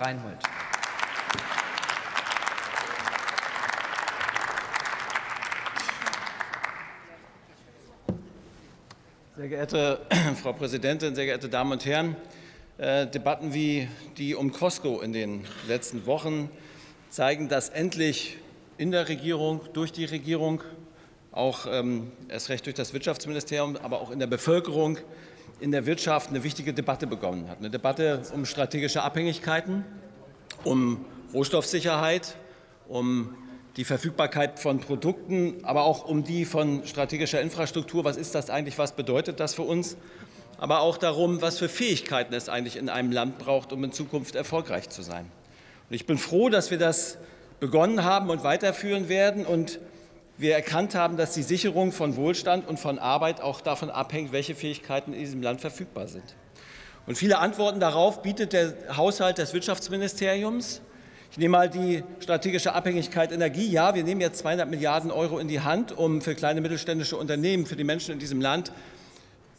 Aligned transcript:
Reinhold. 0.00 0.38
Sehr 9.36 9.48
geehrte 9.48 10.00
Frau 10.42 10.54
Präsidentin, 10.54 11.14
sehr 11.14 11.26
geehrte 11.26 11.50
Damen 11.50 11.72
und 11.72 11.84
Herren! 11.84 12.16
Äh, 12.78 13.08
Debatten 13.08 13.52
wie 13.52 13.88
die 14.16 14.34
um 14.34 14.52
Costco 14.52 15.02
in 15.02 15.12
den 15.12 15.44
letzten 15.68 16.06
Wochen 16.06 16.50
zeigen, 17.10 17.50
dass 17.50 17.68
endlich 17.68 18.38
in 18.78 18.92
der 18.92 19.06
Regierung, 19.10 19.60
durch 19.74 19.92
die 19.92 20.06
Regierung, 20.06 20.62
auch 21.30 21.66
ähm, 21.70 22.10
erst 22.28 22.48
recht 22.48 22.64
durch 22.64 22.74
das 22.74 22.94
Wirtschaftsministerium, 22.94 23.76
aber 23.76 24.00
auch 24.00 24.10
in 24.10 24.18
der 24.18 24.26
Bevölkerung, 24.26 24.98
in 25.60 25.72
der 25.72 25.86
Wirtschaft 25.86 26.30
eine 26.30 26.42
wichtige 26.42 26.72
Debatte 26.72 27.06
begonnen 27.06 27.48
hat. 27.48 27.58
Eine 27.58 27.70
Debatte 27.70 28.22
um 28.34 28.46
strategische 28.46 29.02
Abhängigkeiten, 29.02 29.84
um 30.64 31.04
Rohstoffsicherheit, 31.32 32.36
um 32.88 33.36
die 33.76 33.84
Verfügbarkeit 33.84 34.58
von 34.58 34.80
Produkten, 34.80 35.64
aber 35.64 35.84
auch 35.84 36.04
um 36.04 36.24
die 36.24 36.44
von 36.44 36.82
strategischer 36.86 37.40
Infrastruktur. 37.40 38.04
Was 38.04 38.16
ist 38.16 38.34
das 38.34 38.50
eigentlich? 38.50 38.78
Was 38.78 38.92
bedeutet 38.92 39.38
das 39.38 39.54
für 39.54 39.62
uns? 39.62 39.96
Aber 40.58 40.80
auch 40.80 40.98
darum, 40.98 41.40
was 41.40 41.58
für 41.58 41.68
Fähigkeiten 41.68 42.34
es 42.34 42.48
eigentlich 42.48 42.76
in 42.76 42.88
einem 42.88 43.12
Land 43.12 43.38
braucht, 43.38 43.72
um 43.72 43.82
in 43.84 43.92
Zukunft 43.92 44.34
erfolgreich 44.34 44.88
zu 44.88 45.02
sein. 45.02 45.30
Und 45.88 45.94
ich 45.94 46.06
bin 46.06 46.18
froh, 46.18 46.48
dass 46.48 46.70
wir 46.70 46.78
das 46.78 47.18
begonnen 47.60 48.04
haben 48.04 48.30
und 48.30 48.42
weiterführen 48.42 49.08
werden 49.08 49.46
und 49.46 49.78
wir 50.40 50.54
erkannt 50.54 50.94
haben, 50.94 51.16
dass 51.16 51.34
die 51.34 51.42
Sicherung 51.42 51.92
von 51.92 52.16
Wohlstand 52.16 52.66
und 52.66 52.80
von 52.80 52.98
Arbeit 52.98 53.40
auch 53.42 53.60
davon 53.60 53.90
abhängt, 53.90 54.32
welche 54.32 54.54
Fähigkeiten 54.54 55.12
in 55.12 55.20
diesem 55.20 55.42
Land 55.42 55.60
verfügbar 55.60 56.08
sind. 56.08 56.24
Und 57.06 57.16
viele 57.16 57.38
Antworten 57.38 57.80
darauf 57.80 58.22
bietet 58.22 58.52
der 58.52 58.96
Haushalt 58.96 59.38
des 59.38 59.52
Wirtschaftsministeriums. 59.52 60.80
Ich 61.30 61.38
nehme 61.38 61.52
mal 61.52 61.68
die 61.68 62.02
strategische 62.20 62.72
Abhängigkeit 62.72 63.32
Energie. 63.32 63.70
Ja, 63.70 63.94
wir 63.94 64.02
nehmen 64.02 64.20
jetzt 64.20 64.38
200 64.40 64.68
Milliarden 64.68 65.10
Euro 65.10 65.38
in 65.38 65.46
die 65.46 65.60
Hand, 65.60 65.96
um 65.96 66.22
für 66.22 66.34
kleine 66.34 66.60
mittelständische 66.60 67.16
Unternehmen, 67.16 67.66
für 67.66 67.76
die 67.76 67.84
Menschen 67.84 68.12
in 68.12 68.18
diesem 68.18 68.40
Land 68.40 68.72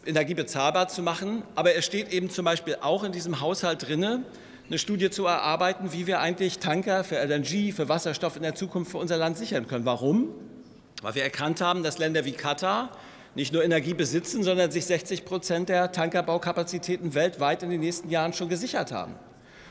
Energie 0.05 0.33
bezahlbar 0.33 0.87
zu 0.87 1.03
machen. 1.03 1.43
Aber 1.55 1.75
es 1.75 1.85
steht 1.85 2.11
eben 2.11 2.29
zum 2.29 2.45
Beispiel 2.45 2.77
auch 2.81 3.03
in 3.03 3.11
diesem 3.11 3.39
Haushalt 3.39 3.87
drin, 3.87 4.25
eine 4.67 4.77
Studie 4.77 5.09
zu 5.09 5.25
erarbeiten, 5.25 5.93
wie 5.93 6.07
wir 6.07 6.19
eigentlich 6.21 6.59
Tanker 6.59 7.03
für 7.03 7.17
LNG, 7.17 7.73
für 7.73 7.87
Wasserstoff 7.87 8.35
in 8.35 8.41
der 8.41 8.55
Zukunft 8.55 8.91
für 8.91 8.97
unser 8.97 9.17
Land 9.17 9.37
sichern 9.37 9.67
können. 9.67 9.85
Warum? 9.85 10.29
Weil 11.01 11.15
wir 11.15 11.23
erkannt 11.23 11.61
haben, 11.61 11.83
dass 11.83 11.97
Länder 11.97 12.25
wie 12.25 12.31
Katar 12.31 12.91
nicht 13.33 13.53
nur 13.53 13.63
Energie 13.63 13.93
besitzen, 13.93 14.43
sondern 14.43 14.71
sich 14.71 14.85
60 14.85 15.25
Prozent 15.25 15.69
der 15.69 15.91
Tankerbaukapazitäten 15.91 17.13
weltweit 17.13 17.63
in 17.63 17.69
den 17.69 17.79
nächsten 17.79 18.09
Jahren 18.09 18.33
schon 18.33 18.49
gesichert 18.49 18.91
haben. 18.91 19.15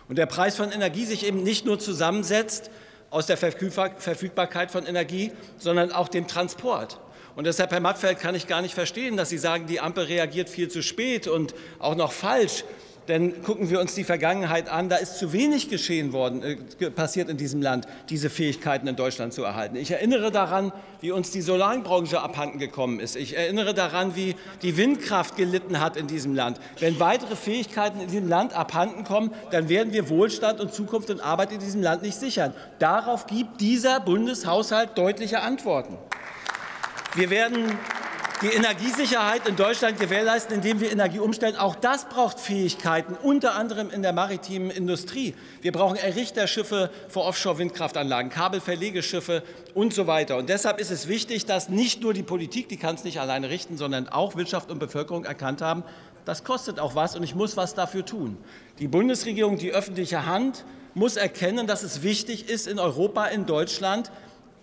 Und 0.09 0.17
der 0.17 0.27
Preis 0.27 0.57
von 0.57 0.73
Energie 0.73 1.05
sich 1.05 1.25
eben 1.25 1.43
nicht 1.43 1.67
nur 1.67 1.79
zusammensetzt 1.79 2.71
aus 3.11 3.27
der 3.27 3.37
Verfügbarkeit 3.37 4.71
von 4.71 4.87
Energie, 4.87 5.33
sondern 5.59 5.93
auch 5.93 6.09
dem 6.09 6.27
Transport. 6.27 6.99
Und 7.37 7.47
deshalb, 7.47 7.71
Herr 7.71 7.81
Mattfeld, 7.81 8.19
kann 8.19 8.35
ich 8.35 8.47
gar 8.47 8.61
nicht 8.61 8.75
verstehen, 8.75 9.17
dass 9.17 9.29
Sie 9.29 9.39
sagen, 9.39 9.67
die 9.67 9.81
Ampel 9.81 10.05
reagiert 10.05 10.49
viel 10.49 10.69
zu 10.69 10.83
spät 10.83 11.29
und 11.29 11.55
auch 11.79 11.95
noch 11.95 12.13
falsch. 12.13 12.65
Denn 13.11 13.43
gucken 13.43 13.71
wir 13.71 13.81
uns 13.81 13.97
die 13.97 14.05
Vergangenheit 14.05 14.69
an, 14.69 14.89
da 14.89 14.95
ist 14.95 15.19
zu 15.19 15.33
wenig 15.33 15.69
geschehen 15.69 16.13
worden, 16.13 16.45
äh, 16.45 16.91
passiert 16.93 17.29
in 17.29 17.37
diesem 17.37 17.61
Land, 17.61 17.89
diese 18.09 18.31
Fähigkeiten 18.31 18.87
in 18.87 18.95
Deutschland 18.95 19.35
zu 19.35 19.43
erhalten. 19.43 19.75
Ich 19.75 19.91
erinnere 19.91 20.31
daran, 20.31 20.73
wie 21.01 21.11
uns 21.11 21.33
die 21.33 21.41
Solarenbranche 21.41 22.21
abhanden 22.21 22.61
gekommen 22.61 23.01
ist. 23.01 23.17
Ich 23.17 23.37
erinnere 23.37 23.75
daran, 23.75 24.15
wie 24.15 24.37
die 24.63 24.77
Windkraft 24.77 25.35
gelitten 25.37 25.81
hat 25.81 25.97
in 25.97 26.07
diesem 26.07 26.37
Land. 26.37 26.61
Wenn 26.79 27.01
weitere 27.01 27.35
Fähigkeiten 27.35 27.99
in 27.99 28.07
diesem 28.07 28.29
Land 28.29 28.53
abhanden 28.53 29.03
kommen, 29.03 29.35
dann 29.51 29.69
werden 29.69 29.93
wir 29.93 30.09
Wohlstand 30.09 30.61
und 30.61 30.73
Zukunft 30.73 31.11
und 31.11 31.21
Arbeit 31.21 31.51
in 31.51 31.59
diesem 31.59 31.83
Land 31.83 32.03
nicht 32.03 32.17
sichern. 32.17 32.55
Darauf 32.79 33.27
gibt 33.27 33.61
dieser 33.61 33.99
Bundeshaushalt 33.99 34.97
deutliche 34.97 35.41
Antworten. 35.41 35.99
Wir 37.17 37.29
werden 37.29 37.77
die 38.43 38.49
Energiesicherheit 38.49 39.47
in 39.47 39.57
Deutschland 39.57 39.99
gewährleisten, 39.99 40.57
indem 40.57 40.81
wir 40.81 40.91
Energie 40.91 41.19
umstellen. 41.19 41.57
Auch 41.57 41.75
das 41.75 42.07
braucht 42.07 42.41
Fähigkeiten, 42.41 43.15
unter 43.23 43.55
anderem 43.55 43.91
in 43.91 44.01
der 44.01 44.15
maritimen 44.15 44.71
Industrie. 44.71 45.35
Wir 45.61 45.73
brauchen 45.73 45.97
Errichterschiffe 45.97 46.91
für 47.09 47.21
Offshore-Windkraftanlagen, 47.21 48.31
Kabelverlegeschiffe 48.31 49.43
und 49.75 49.93
so 49.93 50.07
weiter. 50.07 50.39
Und 50.39 50.49
deshalb 50.49 50.81
ist 50.81 50.91
es 50.91 51.07
wichtig, 51.07 51.45
dass 51.45 51.69
nicht 51.69 52.03
nur 52.03 52.15
die 52.15 52.23
Politik, 52.23 52.69
die 52.71 52.79
kann 52.79 52.95
es 52.95 53.05
nicht 53.05 53.21
alleine 53.21 53.51
richten, 53.51 53.77
sondern 53.77 54.09
auch 54.09 54.37
Wirtschaft 54.37 54.71
und 54.71 54.79
Bevölkerung 54.79 55.25
erkannt 55.25 55.61
haben, 55.61 55.85
das 56.25 56.45
kostet 56.45 56.81
auch 56.81 56.95
was 56.95 57.17
und 57.17 57.23
ich 57.23 57.35
muss 57.35 57.57
was 57.57 57.75
dafür 57.75 58.07
tun. 58.07 58.39
Die 58.79 58.89
Bundesregierung, 58.89 59.59
die 59.59 59.73
öffentliche 59.73 60.27
Hand 60.27 60.65
muss 60.95 61.17
erkennen, 61.17 61.67
dass 61.67 61.83
es 61.83 62.03
wichtig 62.03 62.49
ist, 62.49 62.67
in 62.67 62.79
Europa, 62.79 63.27
in 63.27 63.47
Deutschland 63.47 64.11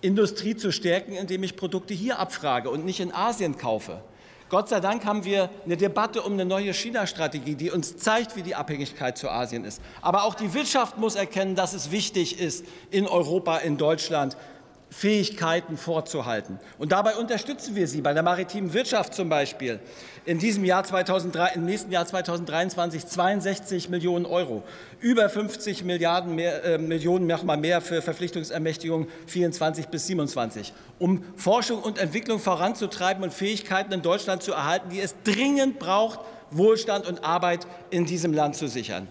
Industrie 0.07 0.55
zu 0.55 0.71
stärken, 0.71 1.13
indem 1.13 1.43
ich 1.43 1.55
Produkte 1.55 1.93
hier 1.93 2.17
abfrage 2.17 2.69
und 2.69 2.85
nicht 2.85 2.99
in 2.99 3.13
Asien 3.13 3.57
kaufe. 3.57 4.01
Gott 4.49 4.69
sei 4.69 4.79
Dank 4.79 5.03
haben 5.03 5.25
wir 5.25 5.49
eine 5.65 5.75
Debatte 5.75 6.21
um 6.21 6.33
eine 6.33 6.45
neue 6.45 6.73
China-Strategie, 6.73 7.55
die 7.55 7.69
uns 7.69 7.97
zeigt, 7.97 8.37
wie 8.37 8.43
die 8.43 8.55
Abhängigkeit 8.55 9.17
zu 9.17 9.29
Asien 9.29 9.65
ist. 9.65 9.81
Aber 10.01 10.23
auch 10.23 10.35
die 10.35 10.53
Wirtschaft 10.53 10.97
muss 10.97 11.15
erkennen, 11.15 11.55
dass 11.55 11.73
es 11.73 11.91
wichtig 11.91 12.39
ist, 12.39 12.65
in 12.89 13.07
Europa, 13.07 13.57
in 13.57 13.77
Deutschland 13.77 14.37
Fähigkeiten 14.89 15.75
vorzuhalten. 15.77 16.59
Und 16.77 16.91
dabei 16.91 17.17
unterstützen 17.17 17.75
wir 17.75 17.87
sie 17.87 18.01
bei 18.01 18.13
der 18.13 18.23
maritimen 18.23 18.73
Wirtschaft 18.73 19.13
zum 19.13 19.27
Beispiel. 19.27 19.79
In 20.25 20.39
diesem 20.39 20.63
Jahr 20.63 20.83
2003, 20.83 21.55
im 21.55 21.65
nächsten 21.65 21.91
Jahr 21.91 22.05
2023 22.05 23.05
62 23.05 23.89
Millionen 23.89 24.25
Euro, 24.25 24.63
über 24.99 25.29
50 25.29 25.83
Milliarden 25.83 26.35
mehr, 26.35 26.63
äh, 26.63 26.77
Millionen 26.77 27.27
nochmal 27.27 27.57
mehr 27.57 27.81
für 27.81 28.01
Verpflichtungsermächtigungen 28.01 29.07
24 29.27 29.87
bis 29.87 30.07
27, 30.07 30.73
um 30.99 31.23
Forschung 31.35 31.81
und 31.81 31.97
Entwicklung 31.99 32.39
voranzutreiben 32.39 33.23
und 33.23 33.33
Fähigkeiten 33.33 33.91
in 33.91 34.01
Deutschland 34.01 34.41
zu 34.41 34.53
erhalten, 34.53 34.89
die 34.89 35.01
es 35.01 35.15
dringend 35.23 35.79
braucht, 35.79 36.21
Wohlstand 36.51 37.05
und 37.07 37.25
Arbeit 37.25 37.67
in 37.89 38.05
diesem 38.05 38.33
Land 38.33 38.55
zu 38.55 38.67
sichern. 38.67 39.07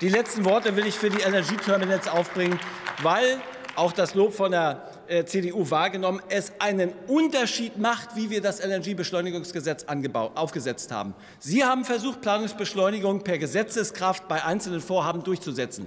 Die 0.00 0.08
letzten 0.08 0.44
Worte 0.44 0.76
will 0.76 0.86
ich 0.86 0.94
für 0.94 1.10
die 1.10 1.20
Energieterminals 1.20 2.08
aufbringen, 2.08 2.58
weil 3.02 3.38
auch 3.76 3.92
das 3.92 4.14
Lob 4.14 4.32
von 4.34 4.52
der 4.52 4.82
äh, 5.08 5.24
CDU 5.24 5.68
wahrgenommen, 5.70 6.20
es 6.28 6.52
einen 6.58 6.92
Unterschied 7.06 7.78
macht, 7.78 8.16
wie 8.16 8.30
wir 8.30 8.40
das 8.40 8.64
LNG-Beschleunigungsgesetz 8.64 9.86
aufgesetzt 10.34 10.92
haben. 10.92 11.14
Sie 11.38 11.64
haben 11.64 11.84
versucht, 11.84 12.20
Planungsbeschleunigung 12.20 13.22
per 13.22 13.38
Gesetzeskraft 13.38 14.28
bei 14.28 14.44
einzelnen 14.44 14.80
Vorhaben 14.80 15.22
durchzusetzen. 15.22 15.86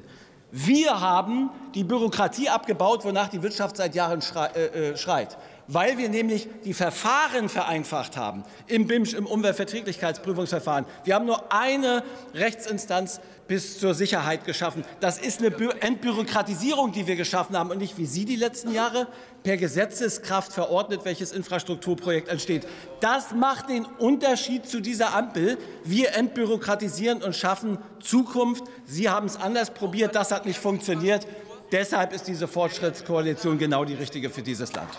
Wir 0.52 1.02
haben 1.02 1.50
die 1.74 1.84
Bürokratie 1.84 2.48
abgebaut, 2.48 3.04
wonach 3.04 3.28
die 3.28 3.42
Wirtschaft 3.42 3.78
seit 3.78 3.96
Jahren 3.96 4.22
äh, 4.56 4.92
äh, 4.92 4.98
schreit 4.98 5.38
weil 5.68 5.98
wir 5.98 6.10
nämlich 6.10 6.48
die 6.66 6.74
Verfahren 6.74 7.50
vereinfacht 7.50 8.18
haben 8.18 8.44
im 8.68 8.88
BIMSCH, 8.88 9.14
im 9.14 9.26
Umweltverträglichkeitsprüfungsverfahren. 9.26 10.86
Wir 11.04 11.16
haben 11.16 11.26
nur 11.26 11.52
eine 11.52 12.04
Rechtsinstanz 12.34 13.22
bis 13.48 13.78
zur 13.78 13.94
Sicherheit 13.94 14.46
geschaffen. 14.46 14.86
Das 15.00 15.18
ist 15.18 15.40
eine 15.40 15.54
Entbürokratisierung, 15.82 16.92
die 16.92 17.08
wir 17.08 17.16
geschaffen 17.16 17.58
haben 17.58 17.72
und 17.72 17.78
nicht 17.78 17.98
wie 17.98 18.06
Sie 18.06 18.26
die 18.26 18.36
letzten 18.36 18.72
Jahre 18.74 19.08
per 19.44 19.58
Gesetzeskraft 19.58 20.54
verordnet, 20.54 21.02
welches 21.04 21.32
Infrastrukturprojekt 21.34 22.30
entsteht. 22.30 22.66
Das 23.02 23.34
macht 23.34 23.70
den 23.70 23.86
Unterschied 23.86 24.66
zu 24.66 24.80
dieser 24.80 25.14
Ampel. 25.14 25.58
Wir 25.84 26.16
entbürokratisieren 26.16 27.22
und 27.22 27.36
schaffen 27.36 27.78
Zukunft. 28.02 28.64
Sie 28.86 29.10
haben 29.10 29.28
es 29.28 29.36
anders 29.36 29.72
probiert, 29.72 30.16
das 30.16 30.32
hat 30.32 30.46
nicht 30.46 30.60
funktioniert. 30.60 31.28
Deshalb 31.72 32.14
ist 32.14 32.28
diese 32.28 32.48
Fortschrittskoalition 32.48 33.58
genau 33.58 33.84
die 33.84 33.96
richtige 33.96 34.30
für 34.30 34.44
dieses 34.44 34.74
Land. 34.74 34.90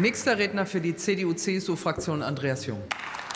Nächster 0.00 0.38
Redner 0.38 0.64
für 0.64 0.80
die 0.80 0.94
CDU-CSU-Fraktion 0.94 2.22
Andreas 2.22 2.66
Jung. 2.66 2.80